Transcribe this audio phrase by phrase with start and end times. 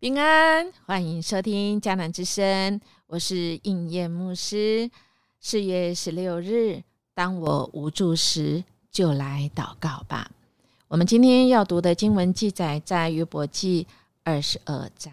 [0.00, 4.88] 平安，欢迎收听迦南之声，我是应验牧师。
[5.40, 10.30] 四月十六日，当我无助时，就来祷告吧。
[10.86, 13.88] 我们今天要读的经文记载在约伯记
[14.22, 15.12] 二十二章。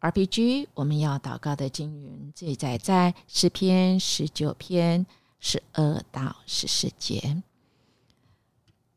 [0.00, 5.06] RPG，我们要祷告的经文记载在诗篇十九篇
[5.40, 7.42] 十二到十四节。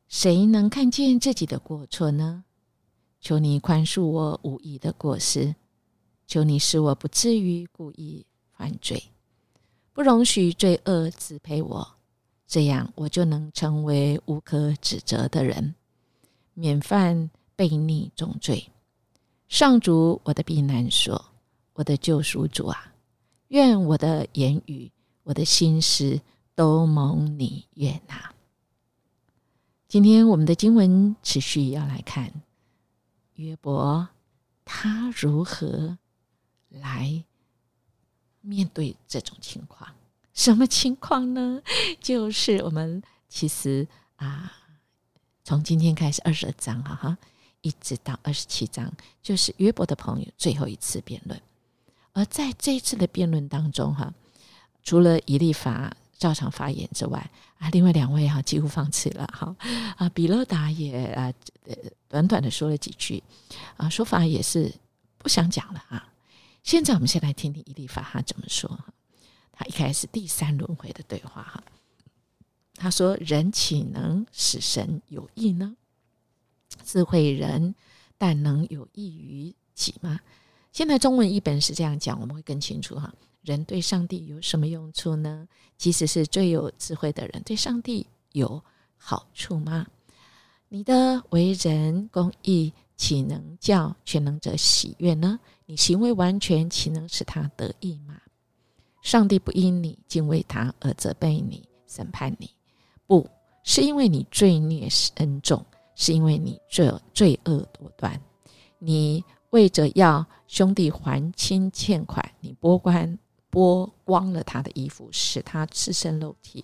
[0.09, 2.43] 谁能看见自己的过错呢？
[3.19, 5.55] 求你宽恕我无意的过失，
[6.25, 9.11] 求你使我不至于故意犯罪，
[9.93, 11.95] 不容许罪恶支配我，
[12.47, 15.75] 这样我就能成为无可指责的人，
[16.53, 18.69] 免犯悖逆重罪。
[19.47, 21.25] 上主，我的避难所，
[21.73, 22.94] 我的救赎主啊，
[23.49, 24.91] 愿我的言语、
[25.23, 26.22] 我的心思
[26.55, 28.33] 都蒙你悦纳。
[29.88, 32.31] 今天我们的经文持续要来看。
[33.39, 34.09] 约伯
[34.65, 35.97] 他如何
[36.67, 37.23] 来
[38.41, 39.89] 面对这种情况？
[40.33, 41.61] 什么情况呢？
[42.01, 44.51] 就是我们其实啊，
[45.45, 47.17] 从今天开始二十二章哈哈，
[47.61, 51.41] 一直到二十七章，就是约伯的朋友最后一次辩论。
[52.11, 54.13] 而在这一次的辩论当中哈，
[54.83, 59.56] 除了以利法照常发言之外，啊，另外两位哈几乎放弃了哈
[59.98, 61.34] 啊，比勒达也啊
[61.66, 61.75] 呃
[62.08, 63.23] 短短的说了几句
[63.78, 64.72] 啊，说法也是
[65.17, 66.06] 不想讲了哈。
[66.62, 68.86] 现在我们先来听听伊利法哈怎么说哈。
[69.53, 71.64] 他一开始第三轮回的对话哈，
[72.75, 75.75] 他说：“人岂能使神有益呢？
[76.85, 77.75] 智慧人
[78.18, 80.19] 但能有益于己吗？”
[80.72, 83.13] 现在中文译本是这样讲，我们会更清楚哈。
[83.41, 85.47] 人对上帝有什么用处呢？
[85.77, 88.63] 即使是最有智慧的人，对上帝有
[88.97, 89.88] 好处吗？
[90.67, 95.39] 你的为人公义，岂能叫全能者喜悦呢？
[95.66, 98.19] 你行为完全，岂能使他得意吗？
[99.01, 102.51] 上帝不因你敬畏他而责备你、审判你，
[103.07, 103.28] 不
[103.63, 108.22] 是因为你罪孽深重，是因为你罪罪恶多端。
[108.78, 113.17] 你为着要兄弟还清欠款，你拨关。
[113.51, 116.63] 剥光了他的衣服，使他赤身露体。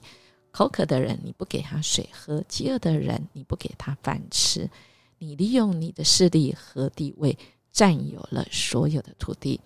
[0.52, 4.70] 口渴的人，你不给他水喝；饥饿的人，你不给他饭吃。
[5.18, 7.38] 你利用你的势力和地位，
[7.72, 9.60] 占有了所有的土地。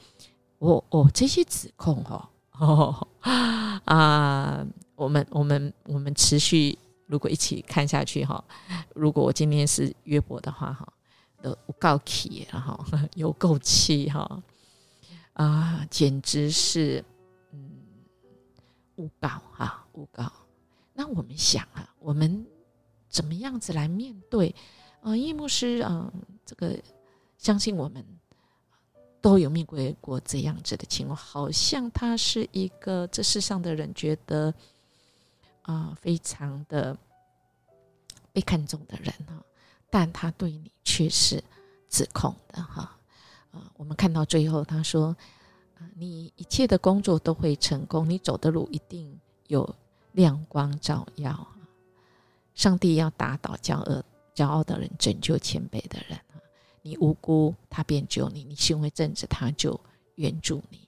[0.58, 3.08] 我哦，这些指控哦哦
[3.86, 4.66] 啊，
[4.96, 8.44] 我们我们我们持续，如果一起看下去哈，
[8.96, 10.92] 如果我今天是约伯的话哈，
[11.42, 12.80] 都够气，然 后
[13.14, 14.42] 有够气哈。
[15.40, 17.02] 啊，简直是，
[17.54, 17.72] 嗯，
[18.98, 20.30] 诬告啊，诬告。
[20.94, 22.46] 那我们想啊，我们
[23.08, 24.54] 怎么样子来面对？
[25.02, 26.12] 啊，叶牧师啊，
[26.46, 26.78] 这个
[27.38, 28.06] 相信我们
[29.22, 34.54] 都有面对过这样子的情况，好像他是一个这世上的人觉得
[35.62, 36.98] 啊，非常的
[38.34, 39.42] 被看重的人哈，
[39.90, 41.42] 但他对你却是
[41.88, 42.99] 指控的哈。
[43.52, 45.16] 啊，我们看到最后，他说
[45.80, 49.76] ：“啊，你一切的工作都会成功，你走的路一定有
[50.12, 51.48] 亮光照耀。
[52.54, 54.04] 上帝要打倒骄傲、
[54.36, 56.20] 骄傲的人，拯救谦卑的人。
[56.82, 59.80] 你无辜，他便救你；你行为正直，他就
[60.16, 60.80] 援助你。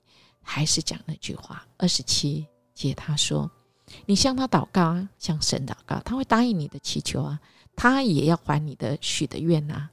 [0.41, 3.49] 还是讲那句话，二十七节，他说：
[4.05, 7.39] 你向他祷告啊，向神祷告，他会答应你的祈求啊，
[7.75, 9.89] 他也要还你的许的愿啊。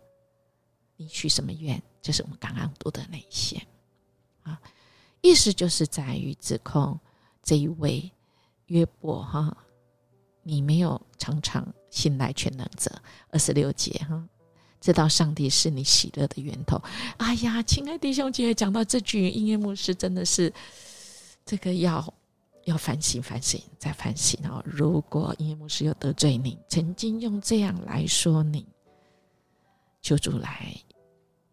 [0.96, 3.60] 你许什么愿？”就是我们刚刚读的那一些
[4.42, 4.60] 啊，
[5.20, 6.98] 意思就是在于指控
[7.42, 8.10] 这一位
[8.66, 9.56] 约伯哈，
[10.42, 12.90] 你没有常常信赖全能者。
[13.30, 14.26] 二十六节哈，
[14.80, 16.80] 知道上帝是你喜乐的源头。
[17.18, 20.52] 哎呀，亲爱弟兄姐妹，讲到这句，音乐牧师真的是
[21.44, 22.14] 这个要
[22.64, 24.62] 要反省反省再反省哦。
[24.64, 28.66] 如果音乐牧师有得罪你，曾经用这样来说你，
[30.00, 30.74] 求主来。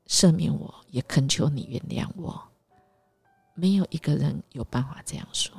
[0.07, 2.41] 赦免我，也恳求你原谅我。
[3.53, 5.55] 没有一个人有办法这样说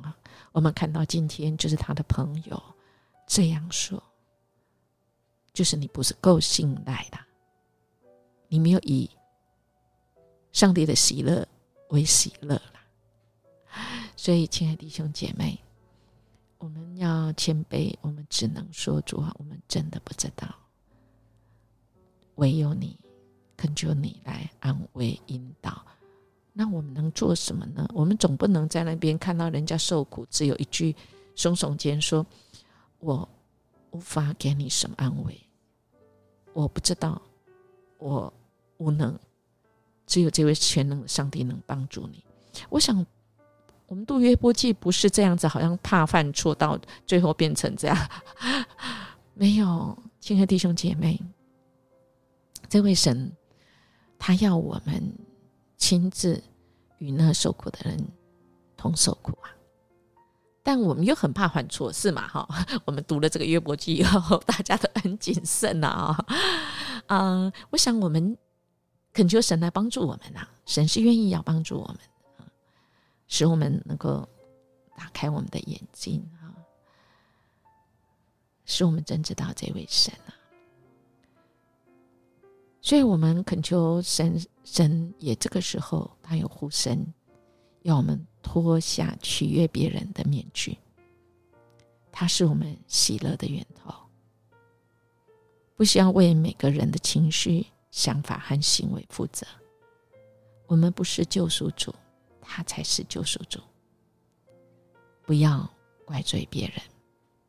[0.00, 0.16] 啊！
[0.52, 2.62] 我们看到今天，就是他的朋友
[3.26, 4.00] 这样说，
[5.52, 7.18] 就是你不是够信赖的，
[8.46, 9.10] 你没有以
[10.52, 11.46] 上帝的喜乐
[11.88, 12.74] 为喜乐了。
[14.16, 15.58] 所以，亲爱的弟兄姐妹，
[16.58, 20.54] 我们要谦卑，我们只能说主啊，我们真的不知道，
[22.36, 22.96] 唯有你。
[23.60, 25.84] 恳求你来安慰引导，
[26.54, 27.86] 那我们能做什么呢？
[27.92, 30.96] 我们总不能在那边看到人家受苦，只有一句
[31.36, 32.24] 耸耸肩说
[33.00, 33.28] ：“我
[33.90, 35.38] 无法给你什么安慰，
[36.54, 37.20] 我不知道，
[37.98, 38.32] 我
[38.78, 39.14] 无能，
[40.06, 42.24] 只有这位全能的上帝能帮助你。
[42.70, 43.04] 我想，
[43.88, 48.10] 我们读约波记不是这样子，好像怕犯错，到最后变成这样。
[49.34, 51.20] 没有，亲爱的弟兄姐妹，
[52.70, 53.30] 这位神，
[54.20, 55.12] 他要我们
[55.78, 56.40] 亲自
[56.98, 57.98] 与那受苦的人
[58.76, 59.50] 同受苦啊。
[60.62, 62.28] 但我们又很怕犯错，是嘛？
[62.28, 62.46] 哈，
[62.84, 66.14] 我们读了这个约伯记以后，大家都很谨慎啊。
[67.06, 68.36] 啊，我想我们
[69.14, 70.46] 恳求神来帮助我们呐。
[70.66, 71.96] 神是愿意要帮助我们
[72.38, 72.44] 啊，
[73.26, 74.28] 使我们能够
[74.94, 76.52] 打开我们的眼睛啊，
[78.66, 80.34] 使我们真知道这位神啊。
[82.80, 87.06] 所以，我们恳求神，神也这个时候他有呼声，
[87.82, 88.26] 要我们。
[88.42, 90.76] 脱下取悦别人的面具，
[92.10, 93.94] 他是我们喜乐的源头。
[95.76, 99.46] 不需要为每个人的情绪、想法和行为负责。
[100.66, 101.94] 我们不是救赎主，
[102.40, 103.60] 他才是救赎主。
[105.26, 105.70] 不要
[106.06, 106.80] 怪罪别人，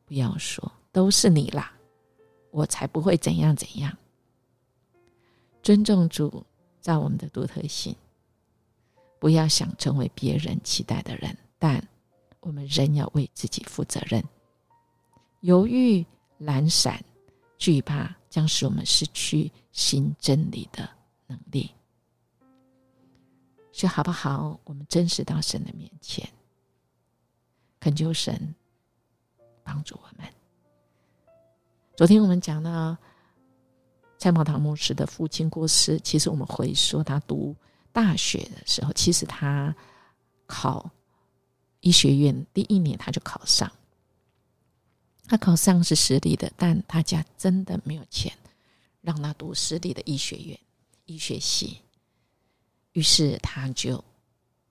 [0.04, 1.72] 不要说都是你啦，
[2.50, 3.96] 我才不会怎样怎样。
[5.62, 6.44] 尊重主
[6.80, 7.94] 造我们的独特性。
[9.18, 11.88] 不要想成为别人期待的人，但
[12.40, 14.22] 我们仍要为自己负责任。
[15.42, 16.04] 犹豫、
[16.38, 17.00] 懒散、
[17.56, 20.88] 惧怕，将使我们失去新真理的
[21.28, 21.70] 能力。
[23.72, 24.58] 所以，好不好？
[24.64, 26.28] 我们真实到神的面前，
[27.78, 28.54] 恳求神
[29.62, 30.28] 帮助我们。
[31.96, 32.96] 昨天我们讲到
[34.22, 37.56] 蔡茂堂牧师的父亲过世，其实我们回说他读。
[37.90, 39.74] 大学的时候，其实他
[40.46, 40.88] 考
[41.80, 43.68] 医学院第一年他就考上，
[45.26, 48.32] 他考上是私立的，但他家真的没有钱
[49.00, 50.56] 让他读私立的医学院
[51.06, 51.78] 医学系，
[52.92, 54.02] 于是他就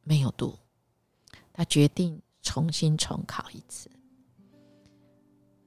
[0.06, 0.58] 没有读，
[1.52, 3.92] 他决定重新重考一次，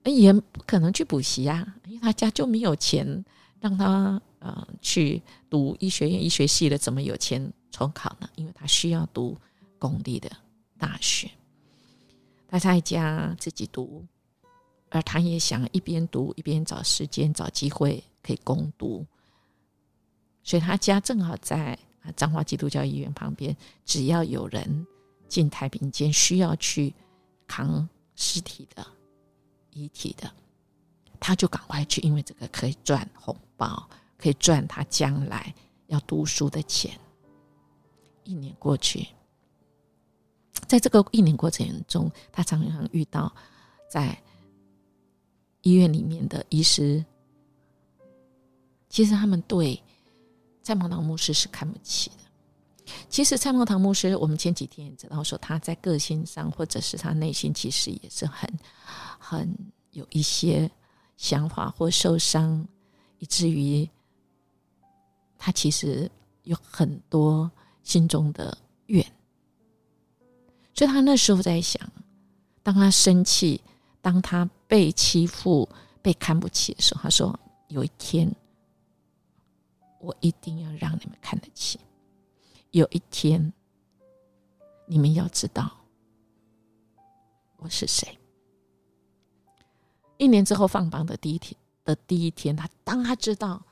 [0.05, 3.23] 也不可能去补习啊，因为他家就没有钱
[3.65, 4.21] 让他。
[4.45, 8.29] 呃，去读医学院医学系的，怎么有钱重考呢？
[8.37, 9.35] 因为他需要读
[9.79, 10.31] 公立的
[10.77, 11.31] 大学，
[12.47, 14.05] 他在家自己读，
[14.91, 19.07] 而他也想一边读一边找时间找机会可以攻读，
[20.43, 21.73] 所以他家正好在
[22.03, 23.57] 啊彰化基督教医院旁边，
[23.87, 24.87] 只要有人
[25.27, 26.93] 进太平间需要去
[27.47, 28.87] 扛尸体的
[29.71, 30.31] 遗体的，
[31.25, 33.89] 他就赶快去，因为这个可以赚红包。
[34.17, 35.55] 可以赚他将来
[35.89, 36.99] 要读书的钱。
[38.23, 39.07] 一年过去，
[40.67, 43.31] 在这个一年过程中，他常常遇到
[43.91, 44.17] 在
[45.61, 47.05] 医院里面的医师，
[48.89, 49.83] 其实他们对
[50.63, 52.95] 蔡茂堂牧师是看不起的。
[53.11, 58.51] 其实蔡茂堂牧师，我们前几天也知道说，他在个性上或者是他内心其实也是很
[59.19, 59.55] 很
[59.91, 60.71] 有一些
[61.17, 62.67] 想法或受伤，
[63.19, 63.89] 以至于。
[65.37, 66.11] 他其实
[66.45, 67.51] 有很多
[67.83, 68.57] 心中的
[68.87, 69.05] 怨，
[70.73, 71.87] 所以他那时候在想：
[72.63, 73.61] 当他生气，
[74.01, 75.69] 当他被欺负、
[76.01, 78.35] 被看不起的时候，他说：“有一天，
[80.01, 81.79] 我一定要让你们看得起。
[82.71, 83.53] 有一天，
[84.87, 85.71] 你们要知道
[87.59, 88.19] 我是谁。”
[90.17, 93.63] 一年之后放榜的第一天的第一天，他当他知道。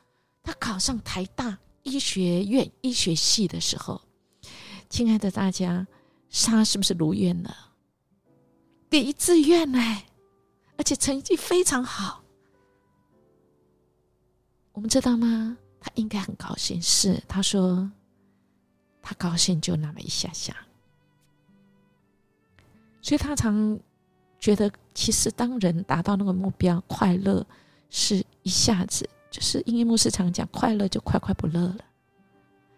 [0.45, 4.03] 他考上台大医学院医学系的时候，
[4.89, 5.87] 亲爱的大家，
[6.29, 7.71] 他是不是如愿了？
[8.91, 9.79] 第一志愿呢，
[10.77, 12.25] 而且成绩非常好。
[14.73, 15.57] 我们知道吗？
[15.79, 16.83] 他应该很高兴。
[16.83, 17.89] 是他说，
[19.01, 20.57] 他高兴就那么一下下。
[23.01, 23.79] 所以他常
[24.43, 27.47] 觉得，其实当人达到那个目标，快乐
[27.89, 29.09] 是一下子。
[29.31, 31.79] 就是英英牧师常讲，快乐就快快不乐了。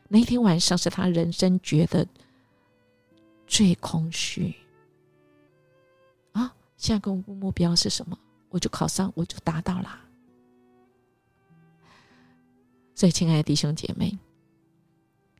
[0.09, 2.06] 那天晚上是他人生觉得
[3.47, 4.54] 最空虚
[6.33, 6.54] 啊！
[6.76, 8.16] 下个目标是什么？
[8.50, 9.99] 我就考上，我就达到了。
[12.94, 14.16] 所以，亲爱的弟兄姐妹，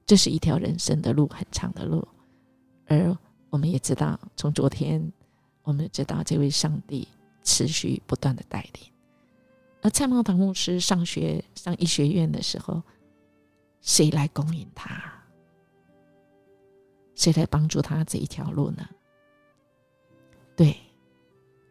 [0.07, 2.09] 这是一条人生的路，很长的路。
[2.87, 3.15] 而
[3.51, 5.13] 我们也知道，从昨天
[5.65, 7.09] 我们知道，这位上帝
[7.43, 8.93] 持续不断的带领。
[9.83, 12.83] 而蔡茂堂牧师上学上医学院的时候，
[13.81, 15.13] 谁来供应他？
[17.15, 18.89] 谁来帮助他这一条路呢？
[20.57, 20.77] 对，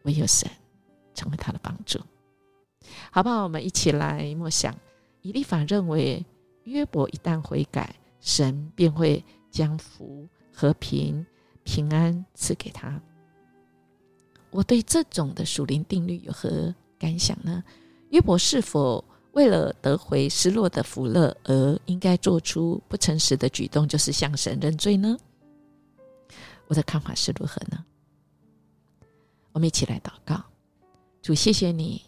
[0.02, 0.50] 唯有神
[1.14, 1.98] 成为他的帮助。
[3.10, 3.44] 好不好？
[3.44, 4.74] 我们一起来默想。
[5.22, 6.24] 以利法认为，
[6.64, 11.24] 约伯一旦悔改，神便会将福、和平、
[11.62, 13.00] 平安赐给他。
[14.54, 17.60] 我对这种的属灵定律有何感想呢？
[18.10, 25.18] 约伯是否为了得回失落的福乐而应该做出不诚实的举动，就是向神认罪呢？
[26.68, 27.84] 我的看法是如何呢？
[29.50, 30.40] 我们一起来祷告，
[31.20, 32.00] 主，谢谢你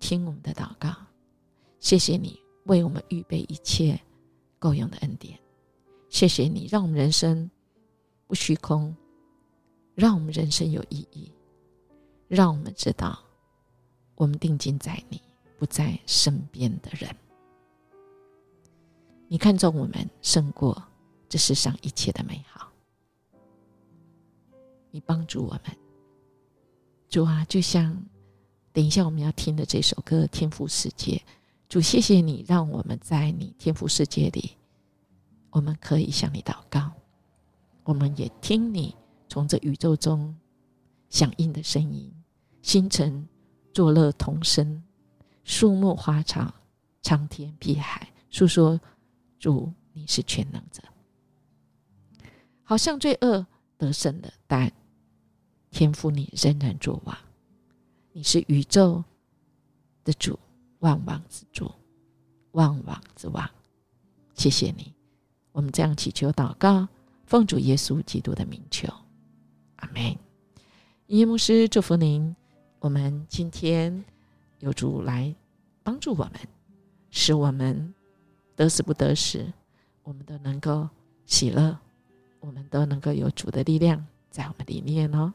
[0.00, 0.90] 听我们的祷告，
[1.80, 4.00] 谢谢你为我们预备一切
[4.58, 5.38] 够用的恩典，
[6.08, 7.50] 谢谢你让我们人生
[8.26, 8.96] 不虚空，
[9.94, 11.30] 让我们人生有意义，
[12.28, 13.18] 让我们知道
[14.14, 15.20] 我们定睛在你，
[15.58, 17.14] 不在身边的人。
[19.28, 20.82] 你看重我们胜过
[21.28, 22.70] 这世上一切的美好。
[24.90, 25.76] 你帮助我们，
[27.08, 28.00] 主啊，就像
[28.72, 31.16] 等一下我们要听的这首歌《天赋世界》，
[31.68, 34.52] 主，谢谢你让我们在你天赋世界里，
[35.50, 36.92] 我们可以向你祷告，
[37.82, 38.94] 我们也听你
[39.28, 40.32] 从这宇宙中
[41.10, 42.13] 响应的声音，
[42.64, 43.28] 星辰
[43.74, 44.82] 作乐同声，
[45.44, 46.50] 树木花草
[47.02, 48.80] 苍天碧海，诉说
[49.38, 50.82] 主你是全能者，
[52.62, 54.72] 好像罪恶得胜的，但。
[55.70, 57.14] 天赋，你仍然作王，
[58.12, 59.04] 你是宇宙
[60.02, 60.38] 的主，
[60.78, 61.70] 万王之主，
[62.52, 63.48] 万王之王。
[64.32, 64.94] 谢谢你，
[65.52, 66.88] 我们这样祈求祷告，
[67.26, 68.88] 奉主耶稣基督的名求，
[69.76, 70.16] 阿门。
[71.08, 72.34] 耶牧师祝福您，
[72.84, 74.04] 我们今天
[74.58, 75.34] 有主来
[75.82, 76.32] 帮助我们，
[77.08, 77.94] 使我们
[78.54, 79.50] 得时不得时，
[80.02, 80.86] 我们都能够
[81.24, 81.78] 喜乐，
[82.40, 85.32] 我们都能够有主的力量在我们里面哦。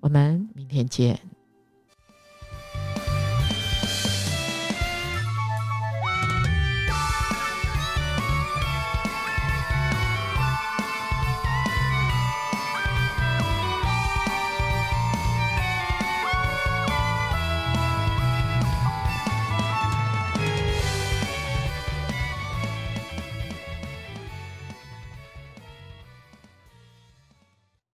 [0.00, 1.20] 我们明天见。